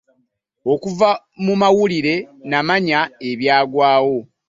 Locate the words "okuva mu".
0.73-1.53